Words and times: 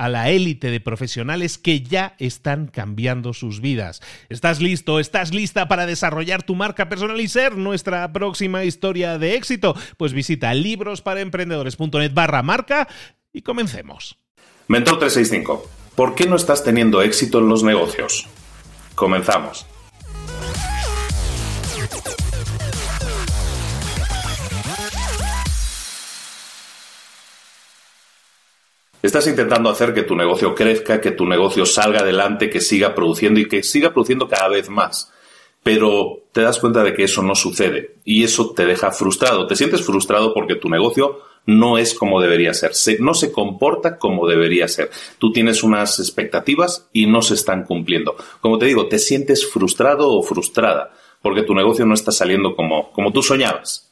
a 0.00 0.08
la 0.08 0.30
élite 0.30 0.70
de 0.70 0.80
profesionales 0.80 1.58
que 1.58 1.82
ya 1.82 2.14
están 2.18 2.68
cambiando 2.68 3.34
sus 3.34 3.60
vidas. 3.60 4.00
¿Estás 4.30 4.58
listo? 4.62 4.98
¿Estás 4.98 5.34
lista 5.34 5.68
para 5.68 5.84
desarrollar 5.84 6.42
tu 6.42 6.54
marca 6.54 6.88
personal 6.88 7.20
y 7.20 7.28
ser 7.28 7.58
nuestra 7.58 8.10
próxima 8.10 8.64
historia 8.64 9.18
de 9.18 9.34
éxito? 9.34 9.76
Pues 9.98 10.14
visita 10.14 10.54
librosparaemprendedores.net 10.54 12.14
barra 12.14 12.42
marca 12.42 12.88
y 13.30 13.42
comencemos. 13.42 14.16
Mentor 14.68 15.00
365. 15.00 15.68
¿Por 15.94 16.14
qué 16.14 16.26
no 16.26 16.36
estás 16.36 16.64
teniendo 16.64 17.02
éxito 17.02 17.40
en 17.40 17.48
los 17.50 17.62
negocios? 17.62 18.26
Comenzamos. 18.94 19.66
Estás 29.02 29.26
intentando 29.26 29.70
hacer 29.70 29.94
que 29.94 30.02
tu 30.02 30.14
negocio 30.14 30.54
crezca, 30.54 31.00
que 31.00 31.12
tu 31.12 31.24
negocio 31.24 31.64
salga 31.64 32.00
adelante, 32.00 32.50
que 32.50 32.60
siga 32.60 32.94
produciendo 32.94 33.40
y 33.40 33.48
que 33.48 33.62
siga 33.62 33.92
produciendo 33.92 34.28
cada 34.28 34.48
vez 34.48 34.68
más. 34.68 35.10
Pero 35.62 36.24
te 36.32 36.42
das 36.42 36.58
cuenta 36.58 36.84
de 36.84 36.92
que 36.92 37.04
eso 37.04 37.22
no 37.22 37.34
sucede 37.34 37.96
y 38.04 38.24
eso 38.24 38.50
te 38.50 38.66
deja 38.66 38.90
frustrado. 38.90 39.46
Te 39.46 39.56
sientes 39.56 39.82
frustrado 39.82 40.34
porque 40.34 40.54
tu 40.54 40.68
negocio 40.68 41.20
no 41.46 41.78
es 41.78 41.94
como 41.94 42.20
debería 42.20 42.52
ser, 42.52 42.72
no 43.00 43.14
se 43.14 43.32
comporta 43.32 43.96
como 43.96 44.28
debería 44.28 44.68
ser. 44.68 44.90
Tú 45.18 45.32
tienes 45.32 45.62
unas 45.62 45.98
expectativas 45.98 46.88
y 46.92 47.06
no 47.06 47.22
se 47.22 47.34
están 47.34 47.64
cumpliendo. 47.64 48.16
Como 48.42 48.58
te 48.58 48.66
digo, 48.66 48.86
te 48.88 48.98
sientes 48.98 49.50
frustrado 49.50 50.10
o 50.10 50.22
frustrada 50.22 50.92
porque 51.22 51.42
tu 51.42 51.54
negocio 51.54 51.86
no 51.86 51.94
está 51.94 52.12
saliendo 52.12 52.54
como, 52.54 52.92
como 52.92 53.12
tú 53.12 53.22
soñabas. 53.22 53.90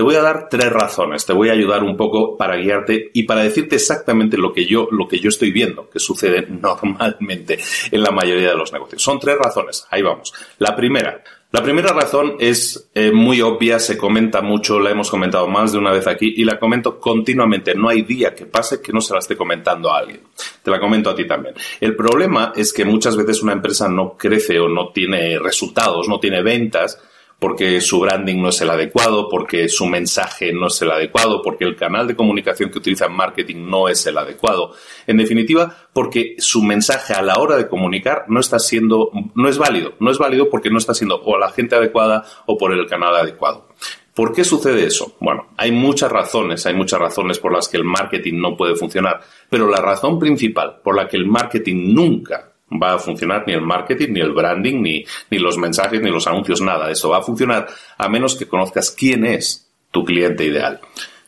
Te 0.00 0.04
voy 0.04 0.14
a 0.14 0.22
dar 0.22 0.48
tres 0.48 0.72
razones, 0.72 1.26
te 1.26 1.34
voy 1.34 1.50
a 1.50 1.52
ayudar 1.52 1.82
un 1.82 1.94
poco 1.94 2.38
para 2.38 2.56
guiarte 2.56 3.10
y 3.12 3.24
para 3.24 3.42
decirte 3.42 3.76
exactamente 3.76 4.38
lo 4.38 4.50
que 4.50 4.64
yo, 4.64 4.88
lo 4.90 5.06
que 5.06 5.18
yo 5.18 5.28
estoy 5.28 5.50
viendo 5.50 5.90
que 5.90 5.98
sucede 5.98 6.46
normalmente 6.48 7.58
en 7.90 8.02
la 8.02 8.10
mayoría 8.10 8.48
de 8.48 8.56
los 8.56 8.72
negocios. 8.72 9.02
Son 9.02 9.20
tres 9.20 9.36
razones, 9.36 9.86
ahí 9.90 10.00
vamos. 10.00 10.32
La 10.56 10.74
primera, 10.74 11.22
la 11.52 11.62
primera 11.62 11.92
razón 11.92 12.36
es 12.40 12.88
eh, 12.94 13.12
muy 13.12 13.42
obvia, 13.42 13.78
se 13.78 13.98
comenta 13.98 14.40
mucho, 14.40 14.80
la 14.80 14.88
hemos 14.88 15.10
comentado 15.10 15.46
más 15.48 15.72
de 15.72 15.78
una 15.78 15.92
vez 15.92 16.06
aquí 16.06 16.32
y 16.34 16.44
la 16.44 16.58
comento 16.58 16.98
continuamente. 16.98 17.74
No 17.74 17.90
hay 17.90 18.00
día 18.00 18.34
que 18.34 18.46
pase 18.46 18.80
que 18.80 18.94
no 18.94 19.02
se 19.02 19.12
la 19.12 19.18
esté 19.18 19.36
comentando 19.36 19.92
a 19.92 19.98
alguien. 19.98 20.22
Te 20.62 20.70
la 20.70 20.80
comento 20.80 21.10
a 21.10 21.14
ti 21.14 21.26
también. 21.26 21.56
El 21.78 21.94
problema 21.94 22.54
es 22.56 22.72
que 22.72 22.86
muchas 22.86 23.18
veces 23.18 23.42
una 23.42 23.52
empresa 23.52 23.86
no 23.86 24.16
crece 24.16 24.58
o 24.60 24.66
no 24.66 24.92
tiene 24.94 25.38
resultados, 25.38 26.08
no 26.08 26.18
tiene 26.18 26.42
ventas 26.42 26.98
porque 27.40 27.80
su 27.80 27.98
branding 27.98 28.40
no 28.40 28.50
es 28.50 28.60
el 28.60 28.70
adecuado, 28.70 29.28
porque 29.28 29.68
su 29.70 29.86
mensaje 29.86 30.52
no 30.52 30.66
es 30.66 30.80
el 30.82 30.90
adecuado, 30.90 31.40
porque 31.42 31.64
el 31.64 31.74
canal 31.74 32.06
de 32.06 32.14
comunicación 32.14 32.70
que 32.70 32.78
utiliza 32.78 33.06
en 33.06 33.14
marketing 33.14 33.68
no 33.68 33.88
es 33.88 34.06
el 34.06 34.18
adecuado. 34.18 34.74
En 35.06 35.16
definitiva, 35.16 35.74
porque 35.94 36.36
su 36.38 36.62
mensaje 36.62 37.14
a 37.14 37.22
la 37.22 37.38
hora 37.38 37.56
de 37.56 37.66
comunicar 37.66 38.26
no 38.28 38.40
está 38.40 38.58
siendo, 38.58 39.10
no 39.34 39.48
es 39.48 39.56
válido, 39.56 39.94
no 40.00 40.10
es 40.10 40.18
válido 40.18 40.50
porque 40.50 40.70
no 40.70 40.76
está 40.76 40.92
siendo 40.92 41.20
o 41.22 41.38
la 41.38 41.50
gente 41.50 41.74
adecuada 41.74 42.24
o 42.44 42.58
por 42.58 42.72
el 42.74 42.86
canal 42.86 43.16
adecuado. 43.16 43.68
¿Por 44.14 44.34
qué 44.34 44.44
sucede 44.44 44.84
eso? 44.84 45.16
Bueno, 45.18 45.46
hay 45.56 45.72
muchas 45.72 46.12
razones, 46.12 46.66
hay 46.66 46.74
muchas 46.74 47.00
razones 47.00 47.38
por 47.38 47.54
las 47.54 47.68
que 47.68 47.78
el 47.78 47.84
marketing 47.84 48.34
no 48.38 48.54
puede 48.54 48.74
funcionar, 48.74 49.20
pero 49.48 49.66
la 49.66 49.80
razón 49.80 50.18
principal 50.18 50.80
por 50.84 50.94
la 50.94 51.08
que 51.08 51.16
el 51.16 51.26
marketing 51.26 51.94
nunca 51.94 52.49
va 52.70 52.94
a 52.94 52.98
funcionar 52.98 53.44
ni 53.46 53.52
el 53.52 53.62
marketing, 53.62 54.12
ni 54.12 54.20
el 54.20 54.32
branding, 54.32 54.80
ni, 54.80 55.04
ni 55.30 55.38
los 55.38 55.58
mensajes, 55.58 56.00
ni 56.00 56.10
los 56.10 56.26
anuncios, 56.26 56.60
nada. 56.60 56.90
Eso 56.90 57.10
va 57.10 57.18
a 57.18 57.22
funcionar 57.22 57.68
a 57.98 58.08
menos 58.08 58.36
que 58.36 58.46
conozcas 58.46 58.90
quién 58.90 59.24
es 59.24 59.70
tu 59.90 60.04
cliente 60.04 60.44
ideal. 60.44 60.80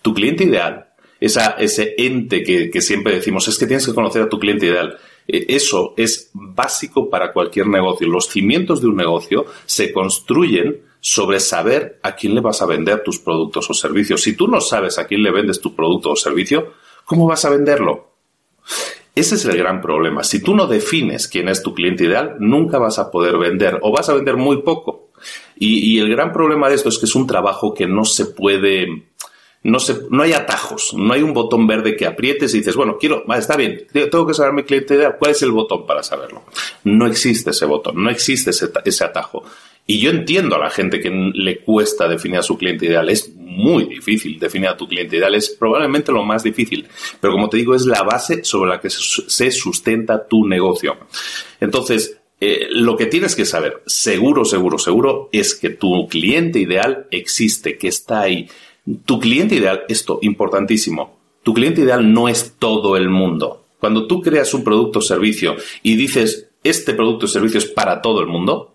Tu 0.02 0.14
cliente 0.14 0.44
ideal, 0.44 0.88
esa, 1.20 1.50
ese 1.58 1.94
ente 1.98 2.42
que, 2.42 2.70
que 2.70 2.80
siempre 2.80 3.14
decimos, 3.14 3.48
es 3.48 3.58
que 3.58 3.66
tienes 3.66 3.86
que 3.86 3.94
conocer 3.94 4.22
a 4.22 4.28
tu 4.28 4.38
cliente 4.38 4.66
ideal. 4.66 4.98
E, 5.26 5.46
eso 5.48 5.94
es 5.96 6.30
básico 6.32 7.10
para 7.10 7.32
cualquier 7.32 7.66
negocio. 7.66 8.08
Los 8.08 8.28
cimientos 8.28 8.80
de 8.80 8.88
un 8.88 8.96
negocio 8.96 9.46
se 9.66 9.92
construyen 9.92 10.82
sobre 11.00 11.40
saber 11.40 11.98
a 12.02 12.14
quién 12.14 12.34
le 12.34 12.40
vas 12.40 12.62
a 12.62 12.66
vender 12.66 13.02
tus 13.02 13.18
productos 13.18 13.68
o 13.68 13.74
servicios. 13.74 14.22
Si 14.22 14.34
tú 14.36 14.46
no 14.46 14.60
sabes 14.60 14.98
a 14.98 15.06
quién 15.06 15.22
le 15.22 15.32
vendes 15.32 15.60
tu 15.60 15.74
producto 15.74 16.12
o 16.12 16.16
servicio, 16.16 16.74
¿cómo 17.04 17.26
vas 17.26 17.44
a 17.44 17.50
venderlo? 17.50 18.12
Ese 19.14 19.34
es 19.34 19.44
el 19.44 19.56
gran 19.56 19.82
problema. 19.82 20.24
Si 20.24 20.42
tú 20.42 20.54
no 20.54 20.66
defines 20.66 21.28
quién 21.28 21.48
es 21.48 21.62
tu 21.62 21.74
cliente 21.74 22.04
ideal, 22.04 22.36
nunca 22.38 22.78
vas 22.78 22.98
a 22.98 23.10
poder 23.10 23.36
vender 23.36 23.78
o 23.82 23.92
vas 23.92 24.08
a 24.08 24.14
vender 24.14 24.36
muy 24.36 24.62
poco. 24.62 25.10
Y, 25.56 25.98
el 26.00 26.08
gran 26.08 26.32
problema 26.32 26.68
de 26.68 26.74
esto 26.74 26.88
es 26.88 26.98
que 26.98 27.06
es 27.06 27.14
un 27.14 27.26
trabajo 27.26 27.74
que 27.74 27.86
no 27.86 28.04
se 28.04 28.26
puede, 28.26 29.04
no, 29.62 29.78
se, 29.78 29.96
no 30.10 30.24
hay 30.24 30.32
atajos, 30.32 30.94
no 30.94 31.12
hay 31.12 31.22
un 31.22 31.34
botón 31.34 31.68
verde 31.68 31.94
que 31.94 32.06
aprietes 32.06 32.52
y 32.54 32.58
dices, 32.58 32.74
bueno, 32.74 32.96
quiero, 32.98 33.22
está 33.32 33.56
bien, 33.56 33.86
tengo 33.92 34.26
que 34.26 34.34
saber 34.34 34.52
mi 34.52 34.64
cliente 34.64 34.94
ideal, 34.94 35.16
¿cuál 35.18 35.30
es 35.30 35.42
el 35.42 35.52
botón 35.52 35.86
para 35.86 36.02
saberlo? 36.02 36.42
No 36.82 37.06
existe 37.06 37.50
ese 37.50 37.66
botón, 37.66 38.02
no 38.02 38.10
existe 38.10 38.50
ese 38.50 39.04
atajo. 39.04 39.44
Y 39.86 39.98
yo 39.98 40.10
entiendo 40.10 40.56
a 40.56 40.60
la 40.60 40.70
gente 40.70 41.00
que 41.00 41.10
le 41.10 41.58
cuesta 41.58 42.08
definir 42.08 42.38
a 42.38 42.42
su 42.42 42.56
cliente 42.56 42.86
ideal. 42.86 43.08
Es 43.10 43.32
muy 43.34 43.84
difícil 43.84 44.38
definir 44.38 44.68
a 44.68 44.76
tu 44.76 44.86
cliente 44.86 45.16
ideal. 45.16 45.34
Es 45.34 45.50
probablemente 45.50 46.12
lo 46.12 46.22
más 46.22 46.42
difícil. 46.42 46.86
Pero 47.20 47.32
como 47.32 47.48
te 47.48 47.56
digo, 47.56 47.74
es 47.74 47.84
la 47.84 48.02
base 48.02 48.44
sobre 48.44 48.70
la 48.70 48.80
que 48.80 48.90
se 48.90 49.50
sustenta 49.50 50.26
tu 50.26 50.46
negocio. 50.46 50.96
Entonces, 51.60 52.18
eh, 52.44 52.66
lo 52.70 52.96
que 52.96 53.06
tienes 53.06 53.36
que 53.36 53.44
saber, 53.44 53.84
seguro, 53.86 54.44
seguro, 54.44 54.76
seguro, 54.76 55.28
es 55.30 55.54
que 55.54 55.70
tu 55.70 56.08
cliente 56.08 56.58
ideal 56.58 57.06
existe, 57.12 57.78
que 57.78 57.86
está 57.86 58.22
ahí. 58.22 58.48
Tu 59.04 59.20
cliente 59.20 59.54
ideal, 59.54 59.82
esto, 59.88 60.18
importantísimo, 60.22 61.20
tu 61.44 61.54
cliente 61.54 61.82
ideal 61.82 62.12
no 62.12 62.28
es 62.28 62.56
todo 62.58 62.96
el 62.96 63.08
mundo. 63.08 63.66
Cuando 63.78 64.08
tú 64.08 64.20
creas 64.20 64.54
un 64.54 64.64
producto 64.64 64.98
o 64.98 65.02
servicio 65.02 65.54
y 65.84 65.94
dices, 65.94 66.48
este 66.64 66.94
producto 66.94 67.26
o 67.26 67.28
servicio 67.28 67.58
es 67.58 67.66
para 67.66 68.02
todo 68.02 68.20
el 68.20 68.26
mundo, 68.26 68.71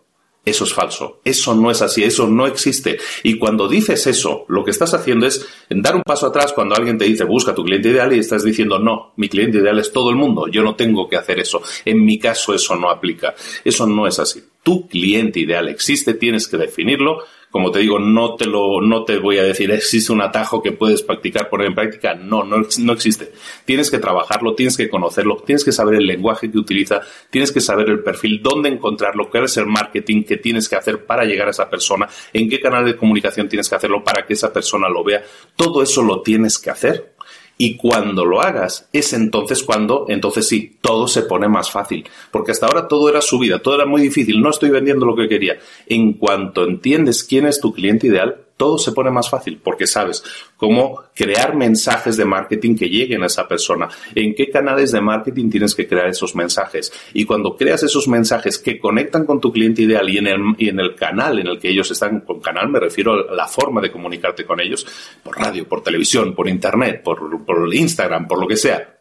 eso 0.47 0.63
es 0.63 0.73
falso. 0.73 1.19
Eso 1.25 1.53
no 1.53 1.69
es 1.69 1.81
así. 1.81 2.05
Eso 2.05 2.25
no 2.25 2.47
existe. 2.47 2.97
Y 3.21 3.37
cuando 3.37 3.67
dices 3.67 4.07
eso, 4.07 4.45
lo 4.47 4.63
que 4.63 4.71
estás 4.71 4.93
haciendo 4.93 5.27
es 5.27 5.45
dar 5.69 5.93
un 5.93 6.03
paso 6.03 6.27
atrás 6.27 6.53
cuando 6.53 6.73
alguien 6.73 6.97
te 6.97 7.03
dice 7.03 7.25
busca 7.25 7.53
tu 7.53 7.65
cliente 7.65 7.89
ideal 7.89 8.13
y 8.13 8.19
estás 8.19 8.45
diciendo 8.45 8.79
no, 8.79 9.11
mi 9.17 9.27
cliente 9.27 9.57
ideal 9.57 9.77
es 9.77 9.91
todo 9.91 10.09
el 10.09 10.15
mundo. 10.15 10.47
Yo 10.47 10.63
no 10.63 10.75
tengo 10.75 11.09
que 11.09 11.17
hacer 11.17 11.39
eso. 11.39 11.61
En 11.83 12.05
mi 12.05 12.17
caso 12.17 12.53
eso 12.53 12.77
no 12.77 12.89
aplica. 12.89 13.35
Eso 13.65 13.85
no 13.85 14.07
es 14.07 14.19
así. 14.19 14.41
Tu 14.63 14.87
cliente 14.87 15.41
ideal 15.41 15.67
existe, 15.67 16.13
tienes 16.13 16.47
que 16.47 16.55
definirlo, 16.55 17.23
como 17.51 17.71
te 17.71 17.79
digo, 17.79 17.97
no 17.97 18.35
te 18.35 18.45
lo, 18.45 18.81
no 18.81 19.05
te 19.05 19.17
voy 19.19 19.37
a 19.37 19.43
decir, 19.43 19.71
existe 19.71 20.11
un 20.11 20.21
atajo 20.21 20.61
que 20.61 20.73
puedes 20.73 21.01
practicar, 21.01 21.49
poner 21.49 21.67
en 21.67 21.75
práctica. 21.75 22.13
No, 22.13 22.43
no, 22.43 22.57
no 22.79 22.93
existe. 22.93 23.31
Tienes 23.65 23.89
que 23.89 23.99
trabajarlo, 23.99 24.53
tienes 24.53 24.75
que 24.75 24.89
conocerlo, 24.89 25.37
tienes 25.45 25.63
que 25.63 25.71
saber 25.71 25.95
el 25.95 26.07
lenguaje 26.07 26.51
que 26.51 26.57
utiliza, 26.57 27.01
tienes 27.29 27.51
que 27.51 27.61
saber 27.61 27.89
el 27.89 28.03
perfil, 28.03 28.41
dónde 28.43 28.69
encontrarlo, 28.69 29.29
cuál 29.29 29.45
es 29.45 29.57
el 29.57 29.65
marketing 29.65 30.23
que 30.23 30.37
tienes 30.37 30.67
que 30.67 30.75
hacer 30.75 31.05
para 31.05 31.23
llegar 31.23 31.47
a 31.47 31.51
esa 31.51 31.69
persona, 31.69 32.07
en 32.33 32.49
qué 32.49 32.59
canal 32.59 32.85
de 32.85 32.97
comunicación 32.97 33.47
tienes 33.47 33.69
que 33.69 33.75
hacerlo 33.75 34.03
para 34.03 34.25
que 34.25 34.33
esa 34.33 34.51
persona 34.51 34.89
lo 34.89 35.03
vea. 35.03 35.23
Todo 35.55 35.81
eso 35.81 36.03
lo 36.03 36.21
tienes 36.21 36.59
que 36.59 36.69
hacer 36.69 37.13
y 37.57 37.75
cuando 37.75 38.25
lo 38.25 38.41
hagas, 38.41 38.87
es 38.93 39.13
entonces 39.13 39.63
cuando, 39.63 40.05
entonces 40.09 40.47
sí, 40.47 40.77
todo 40.81 41.07
se 41.07 41.23
pone 41.23 41.47
más 41.47 41.71
fácil. 41.71 42.05
Porque 42.31 42.51
hasta 42.51 42.67
ahora 42.67 42.87
todo 42.87 43.09
era 43.09 43.21
subida, 43.21 43.59
todo 43.59 43.75
era 43.75 43.85
muy 43.85 44.01
difícil, 44.01 44.41
no 44.41 44.49
estoy 44.49 44.69
vendiendo 44.69 45.05
lo 45.05 45.15
que 45.15 45.27
quería. 45.27 45.57
En 45.87 46.13
cuanto 46.13 46.63
entiendes 46.63 47.23
quién 47.23 47.47
es 47.47 47.59
tu 47.59 47.73
cliente 47.73 48.07
ideal, 48.07 48.46
todo 48.57 48.77
se 48.77 48.91
pone 48.91 49.11
más 49.11 49.29
fácil 49.29 49.59
porque 49.63 49.87
sabes 49.87 50.23
cómo 50.57 51.03
crear 51.15 51.55
mensajes 51.55 52.17
de 52.17 52.25
marketing 52.25 52.75
que 52.75 52.89
lleguen 52.89 53.23
a 53.23 53.27
esa 53.27 53.47
persona, 53.47 53.87
en 54.15 54.33
qué 54.35 54.49
canales 54.49 54.91
de 54.91 54.99
marketing 54.99 55.49
tienes 55.49 55.75
que 55.75 55.87
crear 55.87 56.07
esos 56.07 56.35
mensajes. 56.35 56.91
Y 57.13 57.25
cuando 57.25 57.55
creas 57.55 57.83
esos 57.83 58.07
mensajes 58.07 58.57
que 58.57 58.79
conectan 58.79 59.25
con 59.25 59.39
tu 59.39 59.51
cliente 59.51 59.83
ideal 59.83 60.09
y 60.09 60.17
en 60.17 60.27
el, 60.27 60.41
y 60.57 60.69
en 60.69 60.79
el 60.79 60.95
canal 60.95 61.39
en 61.39 61.47
el 61.47 61.59
que 61.59 61.69
ellos 61.69 61.89
están, 61.91 62.21
con 62.21 62.41
canal 62.41 62.67
me 62.69 62.79
refiero 62.79 63.29
a 63.29 63.33
la 63.33 63.47
forma 63.47 63.79
de 63.79 63.91
comunicarte 63.91 64.45
con 64.45 64.59
ellos, 64.59 64.85
por 65.23 65.37
radio, 65.37 65.67
por 65.67 65.83
televisión, 65.83 66.33
por 66.33 66.49
internet, 66.49 67.01
por, 67.03 67.45
por 67.45 67.73
Instagram, 67.73 68.27
por 68.27 68.39
lo 68.39 68.47
que 68.47 68.57
sea, 68.57 68.97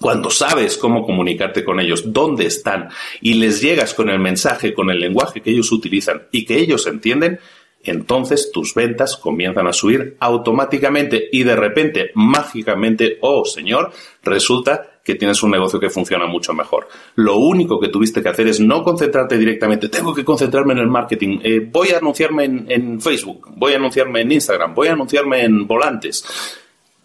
cuando 0.00 0.28
sabes 0.28 0.76
cómo 0.76 1.06
comunicarte 1.06 1.64
con 1.64 1.80
ellos, 1.80 2.12
dónde 2.12 2.46
están, 2.46 2.90
y 3.20 3.34
les 3.34 3.60
llegas 3.60 3.94
con 3.94 4.10
el 4.10 4.18
mensaje, 4.18 4.74
con 4.74 4.90
el 4.90 5.00
lenguaje 5.00 5.40
que 5.40 5.50
ellos 5.50 5.72
utilizan 5.72 6.24
y 6.30 6.44
que 6.44 6.58
ellos 6.58 6.86
entienden, 6.86 7.40
entonces 7.84 8.50
tus 8.52 8.74
ventas 8.74 9.16
comienzan 9.16 9.66
a 9.66 9.72
subir 9.72 10.16
automáticamente 10.20 11.28
y 11.32 11.42
de 11.42 11.56
repente, 11.56 12.10
mágicamente, 12.14 13.18
oh 13.20 13.44
señor, 13.44 13.92
resulta 14.22 15.00
que 15.04 15.14
tienes 15.14 15.42
un 15.42 15.50
negocio 15.50 15.78
que 15.78 15.90
funciona 15.90 16.26
mucho 16.26 16.54
mejor. 16.54 16.88
Lo 17.16 17.36
único 17.36 17.78
que 17.78 17.88
tuviste 17.88 18.22
que 18.22 18.30
hacer 18.30 18.48
es 18.48 18.60
no 18.60 18.82
concentrarte 18.82 19.36
directamente, 19.36 19.88
tengo 19.88 20.14
que 20.14 20.24
concentrarme 20.24 20.72
en 20.72 20.78
el 20.80 20.88
marketing, 20.88 21.40
eh, 21.42 21.60
voy 21.60 21.90
a 21.90 21.98
anunciarme 21.98 22.44
en, 22.44 22.66
en 22.68 23.00
Facebook, 23.00 23.48
voy 23.56 23.74
a 23.74 23.76
anunciarme 23.76 24.22
en 24.22 24.32
Instagram, 24.32 24.74
voy 24.74 24.88
a 24.88 24.92
anunciarme 24.92 25.44
en 25.44 25.66
volantes. 25.66 26.24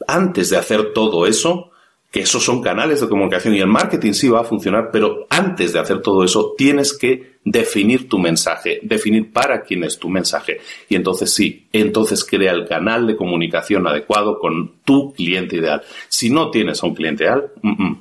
Antes 0.07 0.49
de 0.49 0.57
hacer 0.57 0.93
todo 0.93 1.27
eso, 1.27 1.68
que 2.11 2.21
esos 2.21 2.43
son 2.43 2.61
canales 2.61 3.01
de 3.01 3.09
comunicación 3.09 3.53
y 3.55 3.59
el 3.59 3.67
marketing 3.67 4.13
sí 4.13 4.29
va 4.29 4.41
a 4.41 4.43
funcionar, 4.43 4.89
pero 4.91 5.27
antes 5.29 5.73
de 5.73 5.79
hacer 5.79 6.01
todo 6.01 6.23
eso 6.23 6.55
tienes 6.57 6.97
que 6.97 7.37
definir 7.45 8.09
tu 8.09 8.17
mensaje, 8.17 8.79
definir 8.81 9.31
para 9.31 9.61
quién 9.61 9.83
es 9.83 9.99
tu 9.99 10.09
mensaje. 10.09 10.59
Y 10.87 10.95
entonces 10.95 11.31
sí, 11.31 11.67
entonces 11.71 12.25
crea 12.25 12.51
el 12.51 12.67
canal 12.67 13.05
de 13.07 13.15
comunicación 13.15 13.87
adecuado 13.87 14.39
con 14.39 14.79
tu 14.83 15.13
cliente 15.13 15.57
ideal. 15.57 15.83
Si 16.07 16.29
no 16.29 16.49
tienes 16.49 16.83
a 16.83 16.87
un 16.87 16.95
cliente 16.95 17.25
ideal, 17.25 17.51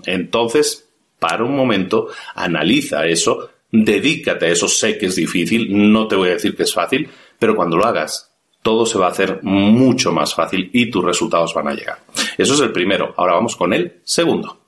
entonces 0.07 0.89
para 1.19 1.45
un 1.45 1.57
momento, 1.57 2.09
analiza 2.35 3.07
eso, 3.07 3.51
dedícate 3.71 4.47
a 4.47 4.51
eso, 4.51 4.69
sé 4.69 4.99
que 4.99 5.07
es 5.07 5.17
difícil, 5.17 5.69
no 5.93 6.07
te 6.07 6.17
voy 6.17 6.31
a 6.31 6.33
decir 6.33 6.57
que 6.57 6.63
es 6.63 6.73
fácil, 6.73 7.09
pero 7.39 7.57
cuando 7.57 7.77
lo 7.77 7.85
hagas, 7.85 8.28
todo 8.63 8.87
se 8.87 8.99
va 8.99 9.07
a 9.07 9.11
hacer 9.11 9.41
mucho 9.43 10.13
más 10.13 10.35
fácil 10.35 10.71
y 10.73 10.91
tus 10.91 11.05
resultados 11.05 11.55
van 11.55 11.69
a 11.69 11.75
llegar. 11.75 11.99
Eso 12.37 12.55
es 12.55 12.61
el 12.61 12.73
primero. 12.73 13.15
Ahora 13.17 13.35
vamos 13.35 13.57
con 13.57 13.73
el 13.73 14.01
segundo. 14.05 14.59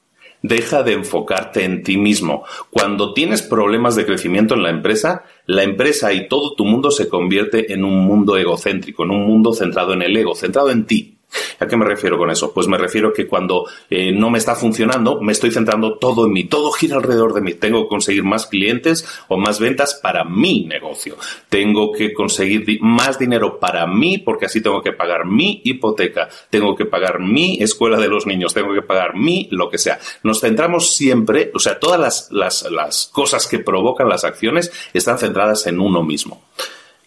Deja 0.43 0.83
de 0.83 0.95
enfocarte 0.95 1.65
en 1.65 1.83
ti 1.83 1.99
mismo. 1.99 2.45
Cuando 2.71 3.13
tienes 3.13 3.43
problemas 3.43 3.95
de 3.95 4.07
crecimiento 4.07 4.55
en 4.55 4.63
la 4.63 4.71
empresa, 4.71 5.25
la 5.45 5.65
empresa 5.65 6.15
y 6.15 6.29
todo 6.29 6.55
tu 6.55 6.65
mundo 6.65 6.91
se 6.91 7.09
convierte 7.09 7.75
en 7.75 7.85
un 7.85 7.99
mundo 8.07 8.39
egocéntrico, 8.39 9.05
en 9.05 9.11
un 9.11 9.27
mundo 9.27 9.53
centrado 9.53 9.93
en 9.93 10.03
el 10.03 10.17
ego, 10.17 10.35
centrado 10.35 10.71
en 10.71 10.87
ti. 10.87 11.20
¿A 11.59 11.67
qué 11.67 11.77
me 11.77 11.85
refiero 11.85 12.19
con 12.19 12.31
eso? 12.31 12.53
Pues 12.53 12.67
me 12.69 12.79
refiero 12.79 13.13
que 13.13 13.27
cuando 13.27 13.67
eh, 13.89 14.13
no 14.13 14.31
me 14.31 14.39
está 14.39 14.55
funcionando, 14.55 15.21
me 15.21 15.33
estoy 15.33 15.51
centrando 15.51 15.99
todo 15.99 16.27
en 16.27 16.33
mí, 16.33 16.45
todo 16.45 16.73
gira 16.73 16.97
alrededor 16.97 17.35
de 17.35 17.41
mí. 17.41 17.55
Tengo 17.55 17.83
que 17.83 17.89
conseguir 17.89 18.25
más 18.25 18.47
clientes 18.47 19.07
o 19.29 19.37
más 19.37 19.61
ventas 19.61 19.95
para 20.03 20.25
mi 20.25 20.65
negocio. 20.65 21.17
Tengo 21.49 21.93
que 21.93 22.13
conseguir 22.13 22.81
más 22.81 23.19
dinero 23.19 23.59
para 23.59 23.87
mí 23.87 24.19
porque 24.19 24.47
así 24.47 24.61
tengo 24.61 24.83
que 24.83 24.93
pagar 24.93 25.27
mi 25.27 25.61
hipoteca, 25.65 26.29
tengo 26.49 26.75
que 26.75 26.87
pagar 26.87 27.21
mi 27.21 27.63
escuela 27.63 27.99
de 27.99 28.09
los 28.09 28.27
niños, 28.27 28.55
tengo 28.55 28.75
que 28.75 28.83
pagar 28.83 29.17
mi 29.17 29.49
lo 29.51 29.69
que 29.69 29.79
sea. 29.79 29.99
Nos 30.23 30.41
centramos 30.41 30.95
siempre, 30.95 31.51
o 31.55 31.59
sea, 31.59 31.79
todas 31.79 32.01
las, 32.01 32.29
las, 32.31 32.63
las 32.71 33.11
cosas 33.13 33.47
que 33.47 33.59
provocan 33.59 34.09
las 34.09 34.25
acciones 34.25 34.73
están 34.93 35.19
centradas 35.19 35.67
en 35.67 35.81
uno 35.81 36.03
mismo. 36.03 36.43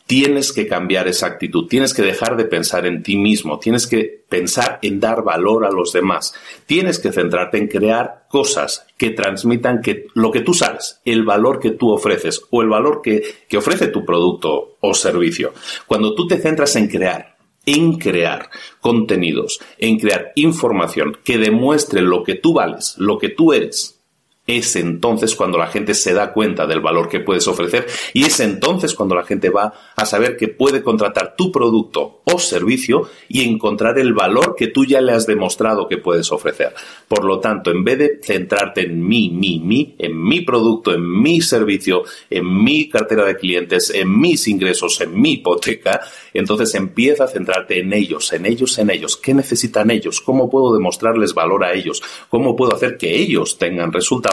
Tienes 0.06 0.52
que 0.52 0.68
cambiar 0.68 1.08
esa 1.08 1.28
actitud, 1.28 1.68
tienes 1.68 1.94
que 1.94 2.02
dejar 2.02 2.36
de 2.36 2.46
pensar 2.46 2.86
en 2.86 3.04
ti 3.04 3.18
mismo, 3.18 3.60
tienes 3.60 3.88
que 3.88 4.24
pensar 4.28 4.80
en 4.82 5.00
dar 5.00 5.24
valor 5.24 5.66
a 5.66 5.72
los 5.72 5.94
demás, 5.94 6.34
tienes 6.66 7.00
que 7.00 7.12
centrarte 7.12 7.58
en 7.58 7.68
crear 7.68 8.26
cosas 8.30 8.86
que 8.98 9.12
transmitan 9.12 9.82
que 9.82 10.08
lo 10.14 10.32
que 10.32 10.42
tú 10.42 10.54
sabes, 10.54 11.00
el 11.06 11.24
valor 11.24 11.60
que 11.60 11.72
tú 11.72 11.92
ofreces 11.92 12.42
o 12.52 12.62
el 12.62 12.70
valor 12.70 13.02
que, 13.02 13.24
que 13.48 13.58
ofrece 13.58 13.88
tu 13.88 14.04
producto 14.04 14.78
o 14.82 14.94
servicio. 14.94 15.54
Cuando 15.88 16.14
tú 16.16 16.28
te 16.28 16.38
centras 16.38 16.76
en 16.76 16.88
crear, 16.88 17.38
en 17.66 17.98
crear 17.98 18.50
contenidos, 18.82 19.60
en 19.78 20.00
crear 20.00 20.32
información 20.36 21.18
que 21.24 21.38
demuestre 21.38 22.02
lo 22.02 22.24
que 22.24 22.36
tú 22.36 22.54
vales, 22.54 22.96
lo 22.98 23.18
que 23.18 23.30
tú 23.30 23.54
eres, 23.54 24.03
es 24.46 24.76
entonces 24.76 25.36
cuando 25.36 25.58
la 25.58 25.68
gente 25.68 25.94
se 25.94 26.14
da 26.14 26.34
cuenta 26.34 26.68
del 26.68 26.82
valor 26.82 27.08
que 27.08 27.22
puedes 27.22 27.48
ofrecer 27.48 27.88
y 28.14 28.26
es 28.26 28.42
entonces 28.42 28.94
cuando 28.94 29.16
la 29.16 29.24
gente 29.24 29.50
va 29.50 29.74
a 29.96 30.06
saber 30.06 30.36
que 30.36 30.50
puede 30.50 30.84
contratar 30.84 31.36
tu 31.38 31.50
producto 31.50 32.22
o 32.26 32.40
servicio 32.40 33.10
y 33.30 33.48
encontrar 33.48 33.98
el 34.00 34.14
valor 34.14 34.56
que 34.58 34.68
tú 34.68 34.86
ya 34.86 35.00
le 35.00 35.14
has 35.14 35.26
demostrado 35.26 35.88
que 35.88 35.98
puedes 35.98 36.30
ofrecer. 36.32 36.74
Por 37.08 37.24
lo 37.24 37.40
tanto, 37.40 37.72
en 37.72 37.86
vez 37.86 37.98
de 37.98 38.20
centrarte 38.22 38.82
en 38.82 39.06
mí, 39.06 39.30
mí, 39.30 39.62
mí, 39.64 39.96
en 39.98 40.22
mi 40.22 40.42
producto, 40.42 40.94
en 40.94 41.22
mi 41.22 41.40
servicio, 41.42 42.04
en 42.30 42.64
mi 42.64 42.90
cartera 42.90 43.24
de 43.26 43.38
clientes, 43.38 43.92
en 43.92 44.20
mis 44.20 44.48
ingresos, 44.50 45.00
en 45.00 45.20
mi 45.20 45.34
hipoteca, 45.34 46.02
entonces 46.34 46.76
empieza 46.76 47.26
a 47.26 47.28
centrarte 47.28 47.80
en 47.80 47.94
ellos, 47.94 48.34
en 48.34 48.46
ellos, 48.46 48.78
en 48.78 48.90
ellos. 48.90 49.16
¿Qué 49.16 49.34
necesitan 49.34 49.90
ellos? 49.90 50.20
¿Cómo 50.20 50.50
puedo 50.50 50.74
demostrarles 50.74 51.34
valor 51.34 51.64
a 51.64 51.74
ellos? 51.74 52.02
¿Cómo 52.30 52.56
puedo 52.56 52.76
hacer 52.76 52.98
que 52.98 53.16
ellos 53.16 53.58
tengan 53.58 53.94
resultados? 53.94 54.33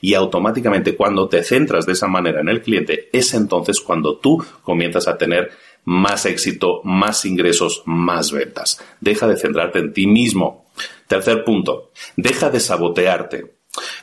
Y 0.00 0.14
automáticamente 0.14 0.96
cuando 0.96 1.28
te 1.28 1.42
centras 1.42 1.86
de 1.86 1.92
esa 1.92 2.08
manera 2.08 2.40
en 2.40 2.48
el 2.48 2.62
cliente, 2.62 3.08
es 3.12 3.34
entonces 3.34 3.80
cuando 3.80 4.18
tú 4.18 4.44
comienzas 4.62 5.08
a 5.08 5.18
tener 5.18 5.50
más 5.84 6.26
éxito, 6.26 6.80
más 6.84 7.24
ingresos, 7.24 7.82
más 7.86 8.30
ventas. 8.30 8.82
Deja 9.00 9.26
de 9.26 9.36
centrarte 9.36 9.78
en 9.78 9.92
ti 9.92 10.06
mismo. 10.06 10.66
Tercer 11.06 11.44
punto, 11.44 11.90
deja 12.16 12.50
de 12.50 12.60
sabotearte. 12.60 13.57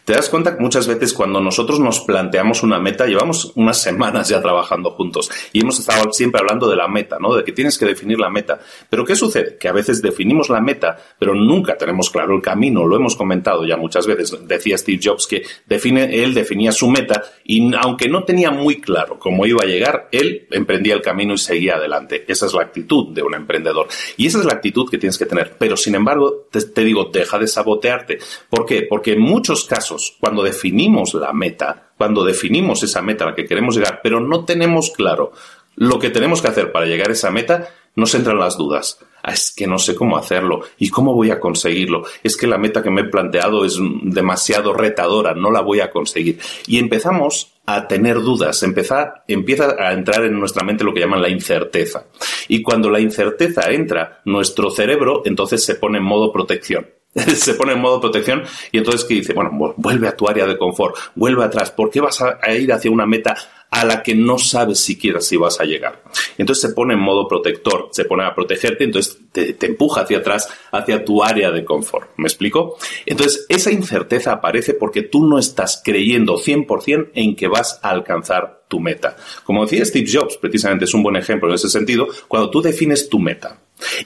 Te 0.06 0.14
das 0.14 0.30
cuenta 0.30 0.56
que 0.56 0.62
muchas 0.62 0.88
veces 0.88 1.14
cuando 1.14 1.42
nosotros 1.42 1.80
nos 1.80 2.02
planteamos 2.02 2.62
una 2.62 2.78
meta, 2.78 3.08
llevamos 3.08 3.52
unas 3.56 3.82
semanas 3.82 4.30
ya 4.30 4.40
trabajando 4.40 4.92
juntos 4.92 5.32
y 5.52 5.62
hemos 5.62 5.80
estado 5.80 6.14
siempre 6.14 6.42
hablando 6.42 6.70
de 6.70 6.76
la 6.76 6.88
meta, 6.88 7.18
¿no? 7.20 7.34
De 7.34 7.44
que 7.44 7.52
tienes 7.52 7.76
que 7.80 7.86
definir 7.86 8.20
la 8.20 8.30
meta. 8.30 8.60
Pero 8.88 9.04
¿qué 9.04 9.16
sucede? 9.16 9.58
Que 9.58 9.68
a 9.68 9.72
veces 9.72 10.04
definimos 10.04 10.50
la 10.50 10.62
meta, 10.62 10.96
pero 11.18 11.34
nunca 11.34 11.76
tenemos 11.76 12.12
claro 12.12 12.36
el 12.36 12.42
camino. 12.44 12.86
Lo 12.86 12.96
hemos 12.96 13.16
comentado 13.16 13.66
ya 13.66 13.78
muchas 13.78 14.06
veces. 14.06 14.48
Decía 14.48 14.78
Steve 14.78 15.00
Jobs 15.04 15.26
que 15.26 15.42
él 15.68 16.34
definía 16.36 16.72
su 16.72 16.88
meta 16.88 17.24
y 17.44 17.74
aunque 17.76 18.08
no 18.08 18.24
tenía 18.24 18.52
muy 18.52 18.80
claro 18.82 19.18
cómo 19.18 19.48
iba 19.48 19.64
a 19.64 19.66
llegar, 19.68 20.10
él 20.12 20.48
emprendía 20.52 20.94
el 20.94 21.02
camino 21.02 21.34
y 21.34 21.40
seguía 21.40 21.78
adelante. 21.78 22.26
Esa 22.28 22.46
es 22.46 22.54
la 22.54 22.62
actitud 22.62 23.12
de 23.12 23.24
un 23.24 23.34
emprendedor. 23.34 23.88
Y 24.18 24.28
esa 24.28 24.38
es 24.38 24.46
la 24.46 24.54
actitud 24.54 24.88
que 24.88 25.00
tienes 25.00 25.18
que 25.18 25.26
tener. 25.26 25.56
Pero 25.58 25.76
sin 25.76 25.96
embargo, 25.96 26.46
te, 26.52 26.62
te 26.62 26.84
digo, 26.84 27.10
deja 27.12 27.40
de 27.40 27.48
sabotearte. 27.48 28.20
¿Por 28.52 28.68
qué? 28.68 28.84
Porque 28.84 29.14
en 29.14 29.22
muchos 29.22 29.66
casos, 29.66 29.95
cuando 30.20 30.44
definimos 30.44 31.14
la 31.14 31.34
meta, 31.34 31.92
cuando 31.98 32.24
definimos 32.24 32.84
esa 32.84 33.02
meta 33.02 33.24
a 33.24 33.30
la 33.30 33.36
que 33.36 33.46
queremos 33.46 33.76
llegar, 33.76 34.02
pero 34.04 34.20
no 34.20 34.46
tenemos 34.46 34.92
claro 34.92 35.32
lo 35.76 36.00
que 36.00 36.10
tenemos 36.10 36.42
que 36.42 36.48
hacer 36.48 36.72
para 36.72 36.86
llegar 36.86 37.10
a 37.10 37.14
esa 37.14 37.32
meta, 37.32 37.70
nos 37.96 38.14
entran 38.16 38.40
las 38.40 38.58
dudas. 38.58 39.00
Ah, 39.24 39.34
es 39.34 39.52
que 39.56 39.68
no 39.68 39.80
sé 39.80 39.96
cómo 39.96 40.18
hacerlo 40.18 40.62
y 40.78 40.90
cómo 40.90 41.14
voy 41.14 41.32
a 41.32 41.40
conseguirlo. 41.40 42.04
Es 42.24 42.38
que 42.38 42.48
la 42.48 42.58
meta 42.58 42.84
que 42.84 42.92
me 42.92 43.02
he 43.02 43.06
planteado 43.06 43.66
es 43.66 43.80
demasiado 44.04 44.74
retadora, 44.74 45.34
no 45.34 45.52
la 45.52 45.62
voy 45.62 45.80
a 45.80 45.90
conseguir. 45.90 46.40
Y 46.68 46.78
empezamos 46.78 47.54
a 47.66 47.88
tener 47.88 48.22
dudas, 48.22 48.62
empieza 48.62 49.76
a 49.80 49.94
entrar 49.94 50.26
en 50.26 50.40
nuestra 50.40 50.64
mente 50.64 50.84
lo 50.84 50.94
que 50.94 51.00
llaman 51.00 51.22
la 51.22 51.30
incerteza. 51.30 52.06
Y 52.48 52.62
cuando 52.62 52.92
la 52.92 53.00
incerteza 53.00 53.72
entra, 53.72 54.22
nuestro 54.26 54.70
cerebro 54.70 55.24
entonces 55.26 55.64
se 55.64 55.76
pone 55.76 55.98
en 55.98 56.04
modo 56.04 56.32
protección. 56.32 56.88
se 57.36 57.54
pone 57.54 57.74
en 57.74 57.80
modo 57.80 58.02
protección 58.02 58.44
y 58.72 58.78
entonces 58.78 59.06
que 59.06 59.16
dice, 59.16 59.34
bueno, 59.34 59.52
vuelve 59.78 60.08
a 60.08 60.18
tu 60.18 60.28
área 60.28 60.46
de 60.46 60.58
confort, 60.58 60.96
vuelve 61.16 61.44
atrás, 61.44 61.72
¿por 61.72 61.90
qué 61.90 62.02
vas 62.02 62.22
a, 62.22 62.38
ir 62.54 62.72
hacia 62.74 62.92
una 62.92 63.06
meta 63.06 63.36
a 63.72 63.84
la 63.84 64.04
que 64.04 64.16
no 64.16 64.38
sabes 64.38 64.80
siquiera 64.80 65.20
si 65.20 65.36
vas 65.36 65.60
a 65.60 65.66
llegar. 65.66 66.02
Entonces 66.38 66.70
se 66.70 66.74
pone 66.74 66.94
en 66.94 67.00
modo 67.00 67.28
protector, 67.28 67.90
se 67.92 68.06
pone 68.06 68.24
a 68.24 68.34
protegerte, 68.34 68.86
entonces 68.86 69.18
te, 69.34 69.54
te, 69.54 69.66
empuja 69.66 70.02
hacia 70.02 70.20
atrás, 70.20 70.48
hacia 70.72 71.04
tu 71.04 71.24
área 71.24 71.52
de 71.52 71.66
confort. 71.66 72.12
¿Me 72.16 72.28
explico? 72.28 72.78
Entonces 73.06 73.46
esa 73.50 73.72
incerteza 73.72 74.32
aparece 74.32 74.76
porque 74.76 75.02
tú 75.02 75.28
no 75.28 75.40
estás 75.40 75.82
creyendo 75.84 76.38
100% 76.38 77.10
en 77.16 77.36
que 77.36 77.48
vas 77.48 77.80
a 77.82 77.90
alcanzar 77.90 78.64
tu 78.70 78.80
meta. 78.80 79.18
Como 79.44 79.64
decía 79.64 79.84
Steve 79.84 80.10
Jobs, 80.10 80.38
precisamente 80.38 80.86
es 80.86 80.94
un 80.94 81.04
buen 81.04 81.16
ejemplo 81.16 81.50
en 81.50 81.56
ese 81.56 81.70
sentido, 81.70 82.08
cuando 82.28 82.50
tú 82.50 82.62
defines 82.62 83.10
tu 83.10 83.20
meta, 83.20 83.60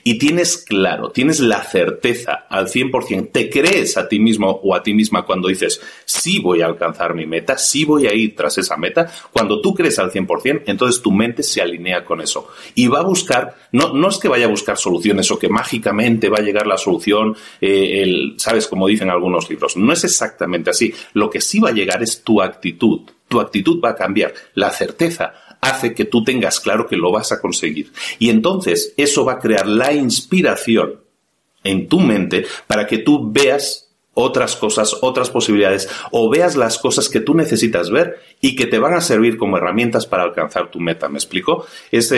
y 0.03 0.17
tienes 0.17 0.57
claro, 0.57 1.09
tienes 1.09 1.39
la 1.39 1.63
certeza 1.63 2.45
al 2.49 2.67
100%, 2.67 3.31
te 3.31 3.49
crees 3.49 3.97
a 3.97 4.07
ti 4.07 4.19
mismo 4.19 4.49
o 4.63 4.75
a 4.75 4.83
ti 4.83 4.93
misma 4.93 5.25
cuando 5.25 5.47
dices, 5.47 5.81
sí 6.05 6.39
voy 6.39 6.61
a 6.61 6.65
alcanzar 6.65 7.13
mi 7.13 7.25
meta, 7.25 7.57
sí 7.57 7.85
voy 7.85 8.07
a 8.07 8.13
ir 8.13 8.35
tras 8.35 8.57
esa 8.57 8.77
meta, 8.77 9.11
cuando 9.31 9.61
tú 9.61 9.73
crees 9.73 9.99
al 9.99 10.11
100%, 10.11 10.63
entonces 10.65 11.01
tu 11.01 11.11
mente 11.11 11.43
se 11.43 11.61
alinea 11.61 12.03
con 12.03 12.21
eso 12.21 12.49
y 12.75 12.87
va 12.87 12.99
a 12.99 13.03
buscar, 13.03 13.55
no, 13.71 13.93
no 13.93 14.09
es 14.09 14.17
que 14.17 14.27
vaya 14.27 14.45
a 14.45 14.49
buscar 14.49 14.77
soluciones 14.77 15.29
o 15.31 15.39
que 15.39 15.49
mágicamente 15.49 16.29
va 16.29 16.37
a 16.37 16.43
llegar 16.43 16.67
la 16.67 16.77
solución, 16.77 17.35
eh, 17.61 18.01
el, 18.01 18.35
sabes, 18.37 18.67
como 18.67 18.87
dicen 18.87 19.09
algunos 19.09 19.49
libros, 19.49 19.77
no 19.77 19.93
es 19.93 20.03
exactamente 20.03 20.71
así, 20.71 20.93
lo 21.13 21.29
que 21.29 21.41
sí 21.41 21.59
va 21.59 21.69
a 21.69 21.73
llegar 21.73 22.01
es 22.01 22.23
tu 22.23 22.41
actitud, 22.41 23.01
tu 23.27 23.39
actitud 23.39 23.79
va 23.83 23.91
a 23.91 23.95
cambiar, 23.95 24.33
la 24.55 24.71
certeza 24.71 25.33
hace 25.61 25.93
que 25.93 26.05
tú 26.05 26.23
tengas 26.23 26.59
claro 26.59 26.87
que 26.87 26.97
lo 26.97 27.11
vas 27.11 27.31
a 27.31 27.41
conseguir. 27.41 27.91
Y 28.17 28.29
entonces 28.29 28.93
eso 28.97 29.25
va 29.25 29.33
a 29.33 29.39
crear 29.39 29.67
la 29.67 29.93
inspiración 29.93 31.01
en 31.63 31.87
tu 31.87 31.99
mente 31.99 32.45
para 32.67 32.87
que 32.87 32.99
tú 32.99 33.31
veas 33.31 33.89
otras 34.13 34.55
cosas, 34.55 34.97
otras 35.01 35.29
posibilidades, 35.29 35.89
o 36.11 36.29
veas 36.29 36.55
las 36.55 36.77
cosas 36.77 37.09
que 37.09 37.21
tú 37.21 37.35
necesitas 37.35 37.89
ver 37.89 38.19
y 38.41 38.55
que 38.55 38.65
te 38.65 38.79
van 38.79 38.93
a 38.93 39.01
servir 39.01 39.37
como 39.37 39.57
herramientas 39.57 40.05
para 40.05 40.23
alcanzar 40.23 40.69
tu 40.71 40.79
meta. 40.79 41.07
¿Me 41.07 41.17
explico? 41.17 41.65
Es, 41.91 42.11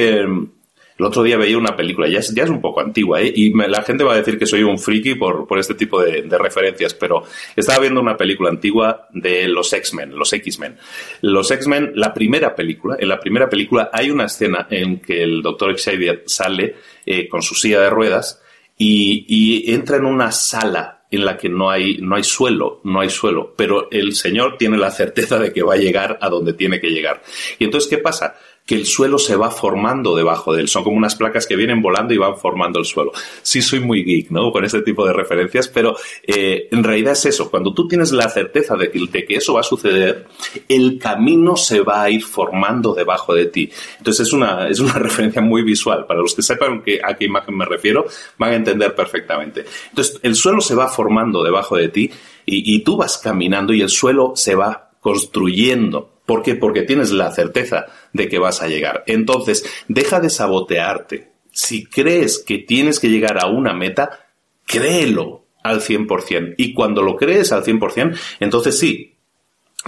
el 1.02 1.08
otro 1.08 1.24
día 1.24 1.36
veía 1.36 1.58
una 1.58 1.76
película, 1.76 2.08
ya 2.08 2.20
es, 2.20 2.32
ya 2.32 2.44
es 2.44 2.50
un 2.52 2.62
poco 2.62 2.80
antigua, 2.80 3.20
¿eh? 3.20 3.34
y 3.36 3.52
la 3.54 3.82
gente 3.82 4.04
va 4.04 4.14
a 4.14 4.18
decir 4.18 4.38
que 4.38 4.46
soy 4.46 4.62
un 4.62 4.78
friki 4.78 5.16
por, 5.16 5.48
por 5.48 5.58
este 5.58 5.74
tipo 5.74 6.00
de, 6.00 6.22
de, 6.22 6.38
referencias, 6.38 6.94
pero 6.94 7.24
estaba 7.56 7.80
viendo 7.80 8.00
una 8.00 8.16
película 8.16 8.52
antigua 8.52 9.08
de 9.12 9.48
los 9.48 9.74
X-Men, 9.74 10.16
los 10.16 10.32
X-Men. 10.32 10.78
Los 11.22 11.50
X-Men, 11.50 11.94
la 11.96 12.14
primera 12.14 12.54
película, 12.54 12.98
en 13.00 13.10
la 13.10 13.20
primera 13.20 13.50
película 13.50 13.90
hay 13.92 14.12
una 14.12 14.26
escena 14.26 14.68
en 14.70 15.00
que 15.00 15.24
el 15.24 15.42
doctor 15.42 15.76
Xavier 15.76 16.22
sale 16.28 16.76
eh, 17.04 17.28
con 17.28 17.42
su 17.42 17.56
silla 17.56 17.82
de 17.82 17.90
ruedas 17.90 18.40
y, 18.78 19.26
y 19.28 19.74
entra 19.74 19.98
en 19.98 20.06
una 20.06 20.32
sala 20.32 21.02
en 21.12 21.26
la 21.26 21.38
que 21.38 21.50
no 21.50 21.70
hay, 21.70 21.98
no 21.98 22.16
hay 22.16 22.24
suelo, 22.24 22.80
no 22.86 23.02
hay 23.02 23.10
suelo, 23.10 23.54
pero 23.58 23.90
el 23.92 24.16
Señor 24.16 24.58
tiene 24.58 24.78
la 24.78 24.92
certeza 24.92 25.38
de 25.38 25.52
que 25.52 25.62
va 25.62 25.74
a 25.74 25.78
llegar 25.78 26.18
a 26.22 26.30
donde 26.30 26.54
tiene 26.54 26.80
que 26.80 26.90
llegar. 26.90 27.22
Y 27.60 27.66
entonces, 27.66 27.90
¿qué 27.90 27.98
pasa? 27.98 28.36
Que 28.66 28.76
el 28.76 28.86
suelo 28.86 29.18
se 29.18 29.36
va 29.36 29.52
formando 29.52 30.16
debajo 30.16 30.54
de 30.54 30.62
él. 30.62 30.68
Son 30.68 30.84
como 30.84 30.96
unas 30.96 31.16
placas 31.16 31.48
que 31.48 31.56
vienen 31.56 31.82
volando 31.82 32.14
y 32.14 32.18
van 32.18 32.38
formando 32.38 32.80
el 32.80 32.86
suelo. 32.86 33.12
Sí, 33.42 33.62
soy 33.62 33.80
muy 33.80 34.04
geek, 34.04 34.30
¿no? 34.30 34.52
Con 34.52 34.64
este 34.64 34.82
tipo 34.82 35.06
de 35.06 35.14
referencias, 35.14 35.68
pero 35.68 35.96
eh, 36.26 36.68
en 36.72 36.84
realidad 36.84 37.14
es 37.14 37.26
eso. 37.26 37.50
Cuando 37.50 37.74
tú 37.74 37.88
tienes 37.88 38.12
la 38.12 38.30
certeza 38.30 38.76
de 38.76 38.92
que, 38.92 39.36
eso 39.36 39.56
va 39.56 39.62
a 39.62 39.64
suceder, 39.64 40.28
el 40.68 41.00
camino 41.00 41.56
se 41.58 41.82
va 41.82 42.04
a 42.04 42.10
ir 42.10 42.24
formando 42.24 42.94
debajo 42.94 43.34
de 43.34 43.48
ti. 43.48 43.70
Entonces 43.98 44.28
es 44.28 44.34
una, 44.34 44.68
es 44.70 44.80
una 44.80 44.94
referencia 45.00 45.42
muy 45.42 45.64
visual. 45.64 46.06
Para 46.06 46.22
los 46.22 46.36
que 46.36 46.42
sepan 46.42 46.84
a 47.04 47.14
qué 47.16 47.26
imagen 47.26 47.58
me 47.58 47.66
refiero, 47.66 48.06
van 48.38 48.52
a 48.52 48.56
entender 48.56 48.96
perfectamente. 48.96 49.66
Entonces 49.90 50.20
el 50.24 50.36
suelo 50.36 50.62
se 50.62 50.76
va 50.76 50.88
formando 50.88 51.44
debajo 51.44 51.76
de 51.76 51.90
ti 51.90 52.12
y, 52.46 52.76
y 52.76 52.84
tú 52.84 52.98
vas 52.98 53.18
caminando 53.18 53.74
y 53.74 53.82
el 53.82 53.90
suelo 53.90 54.34
se 54.36 54.56
va 54.56 54.92
construyendo. 55.02 56.10
¿Por 56.26 56.44
qué? 56.44 56.56
Porque 56.56 56.84
tienes 56.84 57.12
la 57.12 57.32
certeza 57.32 57.88
de 58.14 58.28
que 58.28 58.40
vas 58.40 58.62
a 58.62 58.68
llegar. 58.68 59.04
Entonces, 59.08 59.66
deja 59.88 60.20
de 60.20 60.30
sabotearte. 60.30 61.32
Si 61.52 61.86
crees 61.86 62.40
que 62.40 62.60
tienes 62.60 63.00
que 63.00 63.10
llegar 63.10 63.38
a 63.44 63.48
una 63.48 63.74
meta, 63.74 64.26
créelo 64.66 65.46
al 65.64 65.82
100%. 65.82 66.56
Y 66.58 66.74
cuando 66.74 67.02
lo 67.02 67.16
crees 67.16 67.52
al 67.52 67.64
100%, 67.64 68.18
entonces 68.40 68.78
sí, 68.80 69.18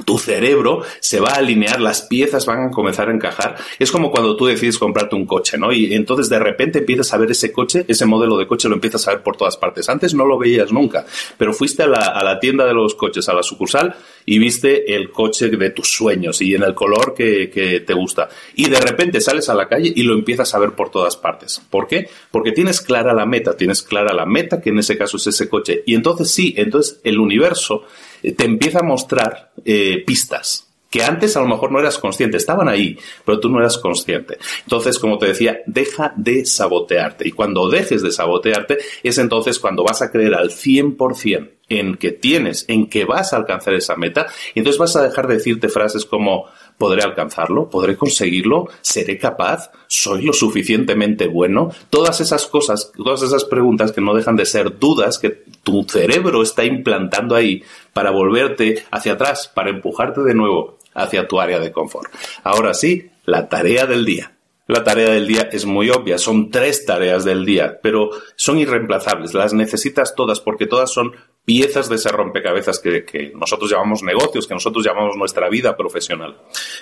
tu 0.06 0.18
cerebro 0.18 0.82
se 1.00 1.20
va 1.20 1.30
a 1.30 1.36
alinear, 1.36 1.80
las 1.80 2.02
piezas 2.02 2.48
van 2.48 2.68
a 2.68 2.72
comenzar 2.72 3.10
a 3.10 3.14
encajar. 3.14 3.58
Es 3.78 3.92
como 3.92 4.10
cuando 4.10 4.36
tú 4.36 4.48
decides 4.48 4.80
comprarte 4.80 5.16
un 5.16 5.28
coche, 5.28 5.58
¿no? 5.58 5.72
Y 5.72 5.94
entonces 5.94 6.30
de 6.30 6.40
repente 6.40 6.80
empiezas 6.80 7.14
a 7.14 7.18
ver 7.18 7.30
ese 7.30 7.52
coche, 7.52 7.86
ese 7.88 8.06
modelo 8.08 8.38
de 8.38 8.48
coche 8.48 8.68
lo 8.68 8.76
empiezas 8.76 9.08
a 9.08 9.12
ver 9.12 9.22
por 9.22 9.38
todas 9.38 9.56
partes. 9.56 9.90
Antes 9.90 10.16
no 10.16 10.26
lo 10.26 10.40
veías 10.40 10.72
nunca, 10.72 11.06
pero 11.38 11.54
fuiste 11.54 11.84
a 11.84 11.88
la, 11.88 12.00
a 12.00 12.24
la 12.24 12.40
tienda 12.40 12.66
de 12.66 12.74
los 12.74 12.96
coches, 12.96 13.30
a 13.30 13.34
la 13.34 13.44
sucursal, 13.44 13.96
y 14.26 14.40
viste 14.40 14.96
el 14.96 15.12
coche 15.12 15.50
de 15.50 15.70
tus 15.70 15.94
sueños 15.94 16.42
y 16.42 16.56
en 16.56 16.64
el 16.64 16.74
color 16.74 17.14
que, 17.14 17.52
que 17.52 17.82
te 17.82 17.94
gusta. 17.94 18.30
Y 18.56 18.70
de 18.70 18.80
repente 18.80 19.22
sales 19.22 19.48
a 19.50 19.54
la 19.54 19.68
calle 19.68 19.94
y 19.96 20.02
lo 20.04 20.16
empiezas 20.16 20.56
a 20.56 20.60
ver 20.60 20.72
por 20.72 20.90
todas 20.90 21.18
partes. 21.18 21.62
¿Por 21.70 21.88
qué? 21.88 22.10
Porque 22.32 22.52
tienes 22.52 22.82
clara 22.82 23.14
la 23.14 23.28
meta, 23.28 23.56
tienes 23.56 23.84
clara 23.84 24.12
la 24.12 24.26
meta, 24.26 24.60
que 24.60 24.72
en 24.72 24.80
ese 24.80 24.98
caso 24.98 25.18
es 25.18 25.28
ese 25.28 25.50
coche. 25.50 25.84
Y 25.86 25.94
entonces 25.94 26.32
sí, 26.32 26.56
entonces 26.58 27.00
el 27.04 27.20
universo 27.20 27.84
te 28.32 28.46
empieza 28.46 28.80
a 28.80 28.84
mostrar 28.84 29.52
eh, 29.66 30.04
pistas 30.06 30.68
que 30.94 31.04
antes 31.04 31.36
a 31.36 31.42
lo 31.42 31.48
mejor 31.48 31.72
no 31.72 31.80
eras 31.80 31.98
consciente, 31.98 32.38
estaban 32.38 32.70
ahí, 32.70 33.00
pero 33.26 33.40
tú 33.40 33.50
no 33.50 33.58
eras 33.58 33.80
consciente. 33.80 34.38
Entonces, 34.62 35.00
como 35.00 35.18
te 35.18 35.26
decía, 35.26 35.62
deja 35.66 36.14
de 36.16 36.46
sabotearte. 36.46 37.28
Y 37.28 37.32
cuando 37.32 37.68
dejes 37.68 38.04
de 38.04 38.12
sabotearte, 38.12 38.78
es 39.02 39.18
entonces 39.18 39.58
cuando 39.58 39.84
vas 39.84 40.04
a 40.04 40.12
creer 40.12 40.36
al 40.36 40.52
100% 40.52 41.50
en 41.70 41.96
que 41.96 42.12
tienes, 42.12 42.66
en 42.68 42.88
que 42.90 43.06
vas 43.06 43.34
a 43.34 43.38
alcanzar 43.38 43.74
esa 43.74 43.96
meta, 43.96 44.28
y 44.54 44.60
entonces 44.60 44.78
vas 44.78 44.96
a 44.96 45.02
dejar 45.02 45.28
de 45.28 45.34
decirte 45.34 45.68
frases 45.68 46.06
como, 46.06 46.46
¿Podré 46.78 47.04
alcanzarlo? 47.04 47.70
¿Podré 47.70 47.96
conseguirlo? 47.96 48.68
¿Seré 48.82 49.18
capaz? 49.18 49.72
¿Soy 49.88 50.24
lo 50.24 50.34
suficientemente 50.34 51.28
bueno? 51.28 51.72
Todas 51.90 52.20
esas 52.22 52.48
cosas, 52.48 52.92
todas 52.96 53.22
esas 53.22 53.46
preguntas 53.46 53.92
que 53.92 54.02
no 54.02 54.14
dejan 54.14 54.36
de 54.36 54.46
ser 54.46 54.80
dudas 54.80 55.20
que 55.20 55.44
tu 55.64 55.84
cerebro 55.84 56.42
está 56.42 56.66
implantando 56.66 57.36
ahí 57.36 57.64
para 57.94 58.12
volverte 58.12 58.84
hacia 58.92 59.14
atrás, 59.14 59.52
para 59.54 59.70
empujarte 59.70 60.22
de 60.22 60.34
nuevo 60.34 60.78
hacia 60.94 61.28
tu 61.28 61.40
área 61.40 61.60
de 61.60 61.72
confort. 61.72 62.12
Ahora 62.44 62.74
sí, 62.74 63.10
la 63.26 63.50
tarea 63.50 63.86
del 63.86 64.06
día. 64.06 64.34
La 64.66 64.84
tarea 64.84 65.10
del 65.10 65.28
día 65.28 65.50
es 65.52 65.66
muy 65.66 65.90
obvia, 65.90 66.18
son 66.18 66.50
tres 66.50 66.86
tareas 66.86 67.26
del 67.26 67.46
día, 67.46 67.80
pero 67.84 68.12
son 68.38 68.60
irreemplazables, 68.60 69.34
las 69.34 69.54
necesitas 69.54 70.16
todas 70.16 70.40
porque 70.40 70.68
todas 70.68 70.90
son 70.90 71.12
piezas 71.46 71.90
de 71.90 71.96
ese 71.96 72.10
rompecabezas 72.10 72.80
que, 72.80 73.32
nosotros 73.36 73.70
llamamos 73.70 74.02
negocios, 74.02 74.48
que 74.48 74.54
nosotros 74.54 74.86
llamamos 74.86 75.18
nuestra 75.18 75.50
vida 75.50 75.76
profesional. 75.76 76.38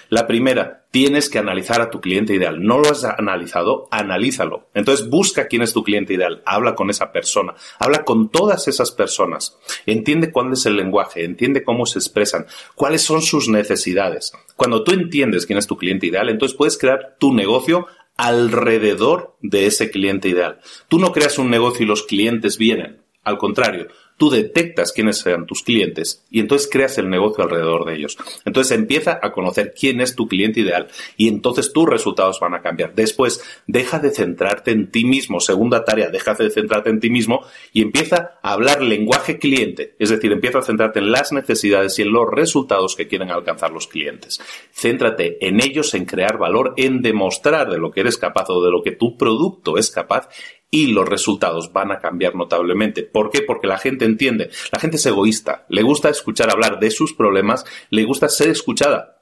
La 0.09 0.27
primera, 0.27 0.85
tienes 0.91 1.29
que 1.29 1.39
analizar 1.39 1.81
a 1.81 1.89
tu 1.89 1.99
cliente 1.99 2.35
ideal. 2.35 2.61
¿No 2.61 2.77
lo 2.77 2.89
has 2.89 3.03
analizado? 3.03 3.87
Analízalo. 3.91 4.67
Entonces 4.73 5.09
busca 5.09 5.47
quién 5.47 5.63
es 5.63 5.73
tu 5.73 5.83
cliente 5.83 6.13
ideal, 6.13 6.43
habla 6.45 6.75
con 6.75 6.89
esa 6.89 7.11
persona, 7.11 7.55
habla 7.79 8.03
con 8.03 8.29
todas 8.29 8.67
esas 8.67 8.91
personas, 8.91 9.57
entiende 9.85 10.31
cuál 10.31 10.53
es 10.53 10.65
el 10.65 10.75
lenguaje, 10.75 11.23
entiende 11.23 11.63
cómo 11.63 11.85
se 11.85 11.99
expresan, 11.99 12.45
cuáles 12.75 13.01
son 13.01 13.21
sus 13.21 13.49
necesidades. 13.49 14.33
Cuando 14.55 14.83
tú 14.83 14.91
entiendes 14.91 15.45
quién 15.45 15.57
es 15.57 15.67
tu 15.67 15.77
cliente 15.77 16.07
ideal, 16.07 16.29
entonces 16.29 16.57
puedes 16.57 16.77
crear 16.77 17.15
tu 17.19 17.33
negocio 17.33 17.87
alrededor 18.17 19.35
de 19.41 19.65
ese 19.65 19.89
cliente 19.89 20.29
ideal. 20.29 20.59
Tú 20.87 20.99
no 20.99 21.11
creas 21.11 21.39
un 21.39 21.49
negocio 21.49 21.83
y 21.83 21.87
los 21.87 22.03
clientes 22.03 22.57
vienen. 22.57 23.01
Al 23.23 23.37
contrario, 23.37 23.87
tú 24.21 24.29
detectas 24.29 24.91
quiénes 24.91 25.17
sean 25.17 25.47
tus 25.47 25.63
clientes 25.63 26.23
y 26.29 26.41
entonces 26.41 26.69
creas 26.71 26.99
el 26.99 27.09
negocio 27.09 27.43
alrededor 27.43 27.85
de 27.85 27.95
ellos. 27.95 28.19
Entonces 28.45 28.77
empieza 28.77 29.19
a 29.19 29.31
conocer 29.31 29.73
quién 29.73 29.99
es 29.99 30.15
tu 30.15 30.27
cliente 30.27 30.59
ideal 30.59 30.89
y 31.17 31.27
entonces 31.27 31.73
tus 31.73 31.89
resultados 31.89 32.39
van 32.39 32.53
a 32.53 32.61
cambiar. 32.61 32.93
Después, 32.93 33.43
deja 33.65 33.97
de 33.97 34.11
centrarte 34.11 34.69
en 34.69 34.91
ti 34.91 35.05
mismo. 35.05 35.39
Segunda 35.39 35.83
tarea, 35.85 36.09
deja 36.09 36.35
de 36.35 36.51
centrarte 36.51 36.91
en 36.91 36.99
ti 36.99 37.09
mismo 37.09 37.43
y 37.73 37.81
empieza 37.81 38.37
a 38.43 38.53
hablar 38.53 38.83
lenguaje 38.83 39.39
cliente. 39.39 39.95
Es 39.97 40.11
decir, 40.11 40.31
empieza 40.31 40.59
a 40.59 40.61
centrarte 40.61 40.99
en 40.99 41.11
las 41.11 41.31
necesidades 41.31 41.97
y 41.97 42.03
en 42.03 42.13
los 42.13 42.29
resultados 42.29 42.95
que 42.95 43.07
quieren 43.07 43.31
alcanzar 43.31 43.71
los 43.71 43.87
clientes. 43.87 44.39
Céntrate 44.71 45.47
en 45.47 45.59
ellos, 45.63 45.95
en 45.95 46.05
crear 46.05 46.37
valor, 46.37 46.75
en 46.77 47.01
demostrar 47.01 47.71
de 47.71 47.79
lo 47.79 47.89
que 47.89 48.01
eres 48.01 48.19
capaz 48.19 48.51
o 48.51 48.63
de 48.63 48.69
lo 48.69 48.83
que 48.83 48.91
tu 48.91 49.17
producto 49.17 49.79
es 49.79 49.89
capaz 49.89 50.29
y 50.71 50.87
los 50.87 51.07
resultados 51.07 51.73
van 51.73 51.91
a 51.91 51.99
cambiar 51.99 52.33
notablemente. 52.33 53.03
¿Por 53.03 53.29
qué? 53.29 53.41
Porque 53.41 53.67
la 53.67 53.77
gente 53.77 54.05
entiende, 54.05 54.49
la 54.71 54.79
gente 54.79 54.95
es 54.95 55.05
egoísta, 55.05 55.65
le 55.69 55.83
gusta 55.83 56.09
escuchar 56.09 56.49
hablar 56.49 56.79
de 56.79 56.89
sus 56.89 57.13
problemas, 57.13 57.65
le 57.89 58.05
gusta 58.05 58.29
ser 58.29 58.49
escuchada. 58.49 59.17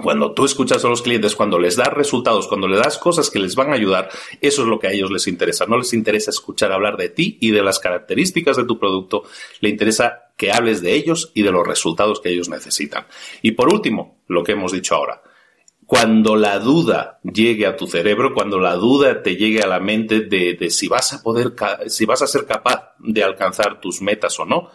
Cuando 0.00 0.32
tú 0.32 0.44
escuchas 0.44 0.84
a 0.84 0.88
los 0.88 1.02
clientes, 1.02 1.34
cuando 1.34 1.58
les 1.58 1.74
das 1.74 1.92
resultados, 1.92 2.46
cuando 2.46 2.68
le 2.68 2.76
das 2.76 2.98
cosas 2.98 3.30
que 3.30 3.40
les 3.40 3.56
van 3.56 3.72
a 3.72 3.74
ayudar, 3.74 4.08
eso 4.40 4.62
es 4.62 4.68
lo 4.68 4.78
que 4.78 4.86
a 4.86 4.92
ellos 4.92 5.10
les 5.10 5.26
interesa. 5.26 5.66
No 5.66 5.76
les 5.76 5.92
interesa 5.92 6.30
escuchar 6.30 6.70
hablar 6.70 6.96
de 6.96 7.08
ti 7.08 7.36
y 7.40 7.50
de 7.50 7.64
las 7.64 7.80
características 7.80 8.56
de 8.56 8.64
tu 8.64 8.78
producto, 8.78 9.24
le 9.58 9.70
interesa 9.70 10.32
que 10.36 10.52
hables 10.52 10.82
de 10.82 10.94
ellos 10.94 11.32
y 11.34 11.42
de 11.42 11.50
los 11.50 11.66
resultados 11.66 12.20
que 12.20 12.28
ellos 12.28 12.48
necesitan. 12.48 13.08
Y 13.42 13.52
por 13.52 13.74
último, 13.74 14.22
lo 14.28 14.44
que 14.44 14.52
hemos 14.52 14.70
dicho 14.70 14.94
ahora, 14.94 15.20
cuando 15.88 16.36
la 16.36 16.58
duda 16.58 17.18
llegue 17.22 17.64
a 17.64 17.74
tu 17.74 17.86
cerebro, 17.86 18.34
cuando 18.34 18.58
la 18.58 18.74
duda 18.74 19.22
te 19.22 19.36
llegue 19.36 19.62
a 19.62 19.66
la 19.66 19.80
mente 19.80 20.20
de, 20.20 20.68
si 20.68 20.86
vas 20.86 21.14
a 21.14 21.22
poder, 21.22 21.54
si 21.86 22.04
vas 22.04 22.20
a 22.20 22.26
ser 22.26 22.44
capaz 22.44 22.92
de 22.98 23.24
alcanzar 23.24 23.80
tus 23.80 24.02
metas 24.02 24.38
o 24.38 24.44
no, 24.44 24.68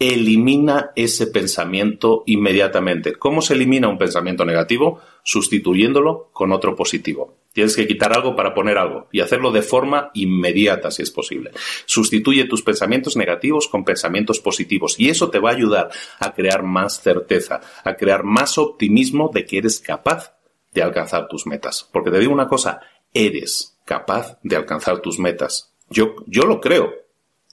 elimina 0.00 0.90
ese 0.96 1.28
pensamiento 1.28 2.24
inmediatamente. 2.26 3.12
¿Cómo 3.12 3.42
se 3.42 3.54
elimina 3.54 3.86
un 3.86 3.96
pensamiento 3.96 4.44
negativo? 4.44 5.00
Sustituyéndolo 5.22 6.30
con 6.32 6.50
otro 6.50 6.74
positivo. 6.74 7.36
Tienes 7.52 7.76
que 7.76 7.86
quitar 7.86 8.12
algo 8.12 8.34
para 8.34 8.52
poner 8.52 8.76
algo 8.76 9.06
y 9.12 9.20
hacerlo 9.20 9.52
de 9.52 9.62
forma 9.62 10.10
inmediata 10.14 10.90
si 10.90 11.02
es 11.02 11.12
posible. 11.12 11.52
Sustituye 11.86 12.46
tus 12.46 12.62
pensamientos 12.62 13.16
negativos 13.16 13.68
con 13.68 13.84
pensamientos 13.84 14.40
positivos 14.40 14.98
y 14.98 15.10
eso 15.10 15.30
te 15.30 15.38
va 15.38 15.50
a 15.50 15.54
ayudar 15.54 15.90
a 16.18 16.34
crear 16.34 16.64
más 16.64 17.00
certeza, 17.00 17.60
a 17.84 17.94
crear 17.94 18.24
más 18.24 18.58
optimismo 18.58 19.30
de 19.32 19.44
que 19.44 19.58
eres 19.58 19.78
capaz 19.78 20.39
de 20.72 20.82
alcanzar 20.82 21.28
tus 21.28 21.46
metas. 21.46 21.88
Porque 21.92 22.10
te 22.10 22.18
digo 22.18 22.32
una 22.32 22.48
cosa, 22.48 22.80
eres 23.12 23.78
capaz 23.84 24.38
de 24.42 24.56
alcanzar 24.56 25.00
tus 25.00 25.18
metas. 25.18 25.72
Yo, 25.88 26.14
yo 26.26 26.44
lo 26.44 26.60
creo. 26.60 26.90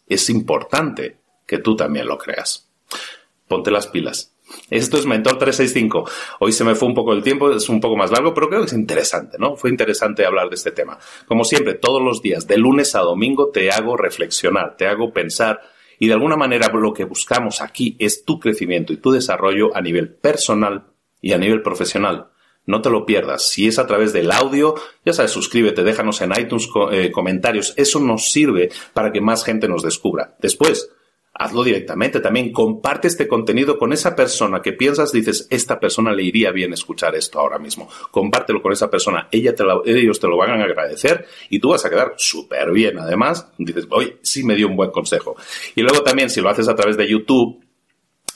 Es 0.07 0.29
importante 0.29 1.17
que 1.45 1.57
tú 1.57 1.75
también 1.75 2.07
lo 2.07 2.17
creas. 2.17 2.69
Ponte 3.47 3.71
las 3.71 3.87
pilas. 3.87 4.33
Esto 4.69 4.97
es 4.97 5.05
Mentor 5.05 5.37
365. 5.37 6.09
Hoy 6.39 6.51
se 6.51 6.63
me 6.63 6.75
fue 6.75 6.87
un 6.87 6.93
poco 6.93 7.13
el 7.13 7.23
tiempo, 7.23 7.51
es 7.51 7.67
un 7.69 7.81
poco 7.81 7.97
más 7.97 8.11
largo, 8.11 8.33
pero 8.33 8.47
creo 8.47 8.61
que 8.61 8.67
es 8.67 8.73
interesante, 8.73 9.37
¿no? 9.39 9.55
Fue 9.57 9.69
interesante 9.69 10.25
hablar 10.25 10.49
de 10.49 10.55
este 10.55 10.71
tema. 10.71 10.97
Como 11.25 11.43
siempre, 11.43 11.73
todos 11.73 12.01
los 12.01 12.21
días, 12.21 12.47
de 12.47 12.57
lunes 12.57 12.95
a 12.95 12.99
domingo, 12.99 13.49
te 13.49 13.71
hago 13.71 13.97
reflexionar, 13.97 14.77
te 14.77 14.87
hago 14.87 15.11
pensar 15.11 15.61
y 15.99 16.07
de 16.07 16.13
alguna 16.13 16.37
manera 16.37 16.69
lo 16.73 16.93
que 16.93 17.05
buscamos 17.05 17.61
aquí 17.61 17.95
es 17.99 18.23
tu 18.23 18.39
crecimiento 18.39 18.93
y 18.93 18.97
tu 18.97 19.11
desarrollo 19.11 19.75
a 19.75 19.81
nivel 19.81 20.13
personal 20.13 20.85
y 21.21 21.33
a 21.33 21.37
nivel 21.37 21.61
profesional. 21.61 22.29
No 22.67 22.81
te 22.81 22.89
lo 22.89 23.05
pierdas. 23.05 23.49
Si 23.49 23.67
es 23.67 23.79
a 23.79 23.87
través 23.87 24.13
del 24.13 24.31
audio, 24.31 24.75
ya 25.03 25.13
sabes, 25.13 25.31
suscríbete, 25.31 25.83
déjanos 25.83 26.21
en 26.21 26.33
iTunes 26.37 26.69
eh, 26.91 27.11
comentarios. 27.11 27.73
Eso 27.77 27.99
nos 27.99 28.29
sirve 28.29 28.69
para 28.93 29.11
que 29.11 29.21
más 29.21 29.43
gente 29.43 29.67
nos 29.69 29.83
descubra. 29.83 30.35
Después, 30.39 30.91
hazlo 31.33 31.63
directamente 31.63 32.19
también. 32.19 32.51
Comparte 32.51 33.07
este 33.07 33.27
contenido 33.27 33.77
con 33.77 33.93
esa 33.93 34.15
persona 34.15 34.61
que 34.61 34.73
piensas, 34.73 35.11
dices, 35.11 35.47
esta 35.49 35.79
persona 35.79 36.11
le 36.11 36.23
iría 36.23 36.51
bien 36.51 36.73
escuchar 36.73 37.15
esto 37.15 37.39
ahora 37.39 37.57
mismo. 37.57 37.87
Compártelo 38.11 38.61
con 38.61 38.73
esa 38.73 38.89
persona. 38.89 39.29
Ella 39.31 39.55
te 39.55 39.63
ellos 39.85 40.19
te 40.19 40.27
lo 40.27 40.37
van 40.37 40.59
a 40.59 40.63
agradecer 40.63 41.25
y 41.49 41.59
tú 41.59 41.69
vas 41.69 41.85
a 41.85 41.89
quedar 41.89 42.15
súper 42.17 42.71
bien. 42.71 42.99
Además, 42.99 43.49
dices, 43.57 43.87
hoy 43.91 44.17
sí 44.21 44.43
me 44.43 44.55
dio 44.55 44.67
un 44.67 44.75
buen 44.75 44.91
consejo. 44.91 45.35
Y 45.75 45.81
luego 45.81 46.03
también, 46.03 46.29
si 46.29 46.41
lo 46.41 46.49
haces 46.49 46.67
a 46.67 46.75
través 46.75 46.97
de 46.97 47.07
YouTube, 47.07 47.63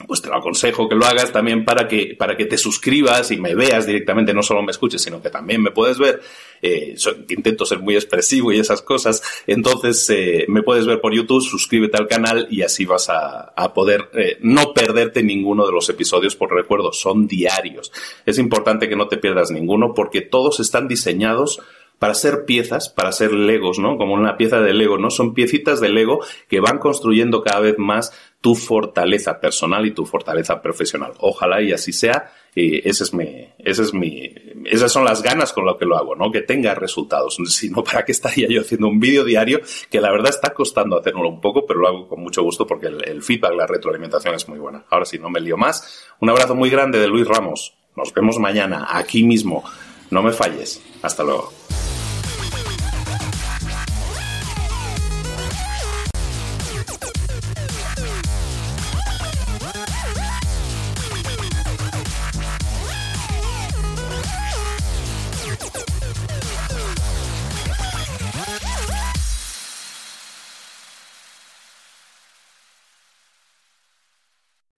pues 0.08 0.22
te 0.22 0.30
lo 0.30 0.36
aconsejo 0.36 0.90
que 0.90 0.96
lo 0.96 1.06
hagas 1.06 1.32
también 1.32 1.66
para 1.66 1.88
que, 1.88 2.16
para 2.18 2.36
que 2.36 2.46
te 2.46 2.58
suscribas 2.58 3.32
y 3.32 3.38
me 3.38 3.56
veas 3.56 3.86
directamente, 3.86 4.34
no 4.34 4.44
solo 4.44 4.62
me 4.62 4.72
escuches, 4.72 5.02
sino 5.02 5.22
que 5.22 5.30
también 5.30 5.62
me 5.62 5.72
puedes 5.72 5.98
ver. 5.98 6.22
Eh, 6.62 6.96
intento 7.30 7.66
ser 7.66 7.80
muy 7.80 7.96
expresivo 7.96 8.52
y 8.52 8.60
esas 8.60 8.82
cosas. 8.82 9.24
Entonces, 9.48 10.08
eh, 10.10 10.46
me 10.48 10.64
puedes 10.64 10.86
ver 10.86 11.02
por 11.02 11.14
YouTube, 11.14 11.42
suscríbete 11.42 11.98
al 11.98 12.08
canal 12.08 12.48
y 12.52 12.62
así 12.62 12.86
vas 12.86 13.10
a, 13.10 13.54
poder 13.74 14.10
eh, 14.14 14.38
no 14.42 14.74
perderte 14.74 15.24
ninguno 15.24 15.66
de 15.66 15.72
los 15.72 15.90
episodios, 15.90 16.36
por 16.36 16.54
recuerdo, 16.54 16.92
son 16.94 17.28
diarios. 17.28 17.92
Es 18.26 18.38
importante 18.38 18.90
que 18.90 18.96
no 18.96 19.08
te 19.08 19.18
pierdas 19.18 19.52
ninguno 19.52 19.94
porque 19.94 20.22
todos 20.22 20.60
están 20.60 20.88
diseñados 20.88 21.62
para 22.02 22.16
ser 22.16 22.46
piezas, 22.46 22.90
para 22.90 23.12
ser 23.12 23.32
legos, 23.32 23.78
¿no? 23.78 23.96
Como 23.96 24.16
una 24.16 24.36
pieza 24.36 24.60
de 24.60 24.74
Lego, 24.74 24.98
¿no? 24.98 25.12
Son 25.12 25.36
piecitas 25.36 25.80
de 25.80 25.90
Lego 25.90 26.20
que 26.48 26.60
van 26.60 26.80
construyendo 26.80 27.44
cada 27.44 27.60
vez 27.60 27.76
más 27.78 28.12
tu 28.42 28.56
fortaleza 28.56 29.40
personal 29.40 29.86
y 29.86 29.92
tu 29.92 30.06
fortaleza 30.06 30.62
profesional. 30.62 31.14
Ojalá 31.20 31.62
y 31.62 31.72
así 31.72 31.94
sea. 31.94 32.34
Y 32.54 32.86
ese 32.88 33.04
es 33.04 33.14
mi, 33.14 33.48
ese 33.60 33.84
es 33.84 33.94
mi, 33.94 34.34
esas 34.66 34.92
son 34.92 35.06
las 35.06 35.22
ganas 35.22 35.54
con 35.54 35.64
lo 35.64 35.78
que 35.78 35.86
lo 35.86 35.96
hago, 35.96 36.16
¿no? 36.16 36.32
Que 36.32 36.42
tenga 36.42 36.76
resultados. 36.76 37.38
Si 37.52 37.70
no, 37.70 37.84
¿para 37.84 38.04
qué 38.04 38.12
estaría 38.12 38.48
yo 38.50 38.62
haciendo 38.62 38.88
un 38.88 39.00
vídeo 39.00 39.24
diario? 39.24 39.62
Que 39.90 40.02
la 40.02 40.12
verdad 40.12 40.30
está 40.30 40.54
costando 40.54 40.98
hacerlo 40.98 41.30
un 41.30 41.40
poco, 41.40 41.66
pero 41.66 41.80
lo 41.80 41.88
hago 41.88 42.08
con 42.08 42.22
mucho 42.22 42.42
gusto 42.42 42.66
porque 42.66 42.88
el, 42.88 43.08
el 43.08 43.22
feedback, 43.22 43.54
la 43.54 43.68
retroalimentación 43.68 44.34
es 44.34 44.50
muy 44.50 44.58
buena. 44.58 44.84
Ahora 44.90 45.06
sí, 45.06 45.20
no 45.20 45.30
me 45.30 45.40
lío 45.40 45.58
más. 45.58 46.06
Un 46.20 46.30
abrazo 46.30 46.56
muy 46.56 46.70
grande 46.70 47.00
de 47.00 47.08
Luis 47.08 47.28
Ramos. 47.28 47.76
Nos 47.96 48.14
vemos 48.14 48.40
mañana, 48.40 48.88
aquí 48.90 49.24
mismo. 49.24 49.64
No 50.10 50.24
me 50.24 50.32
falles. 50.32 50.82
Hasta 51.04 51.24
luego. 51.24 51.61